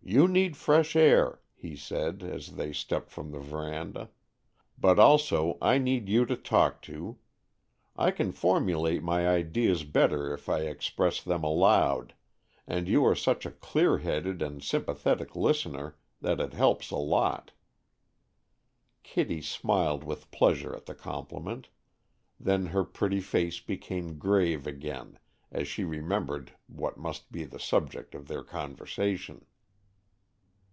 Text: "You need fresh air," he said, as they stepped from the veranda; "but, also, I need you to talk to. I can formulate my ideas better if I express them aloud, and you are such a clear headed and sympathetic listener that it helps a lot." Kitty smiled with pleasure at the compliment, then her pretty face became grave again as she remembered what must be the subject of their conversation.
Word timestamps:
"You 0.00 0.26
need 0.26 0.56
fresh 0.56 0.96
air," 0.96 1.42
he 1.54 1.76
said, 1.76 2.22
as 2.22 2.52
they 2.54 2.72
stepped 2.72 3.10
from 3.10 3.30
the 3.30 3.40
veranda; 3.40 4.08
"but, 4.78 4.98
also, 4.98 5.58
I 5.60 5.76
need 5.76 6.08
you 6.08 6.24
to 6.24 6.36
talk 6.36 6.80
to. 6.82 7.18
I 7.94 8.10
can 8.12 8.32
formulate 8.32 9.02
my 9.02 9.28
ideas 9.28 9.84
better 9.84 10.32
if 10.32 10.48
I 10.48 10.60
express 10.60 11.20
them 11.22 11.44
aloud, 11.44 12.14
and 12.66 12.88
you 12.88 13.04
are 13.04 13.14
such 13.14 13.44
a 13.44 13.50
clear 13.50 13.98
headed 13.98 14.40
and 14.40 14.62
sympathetic 14.64 15.36
listener 15.36 15.98
that 16.22 16.40
it 16.40 16.54
helps 16.54 16.90
a 16.90 16.96
lot." 16.96 17.52
Kitty 19.02 19.42
smiled 19.42 20.04
with 20.04 20.30
pleasure 20.30 20.74
at 20.74 20.86
the 20.86 20.94
compliment, 20.94 21.68
then 22.40 22.66
her 22.66 22.84
pretty 22.84 23.20
face 23.20 23.60
became 23.60 24.16
grave 24.18 24.66
again 24.66 25.18
as 25.52 25.68
she 25.68 25.84
remembered 25.84 26.54
what 26.66 26.96
must 26.96 27.30
be 27.30 27.44
the 27.44 27.60
subject 27.60 28.14
of 28.14 28.26
their 28.26 28.44
conversation. 28.44 29.44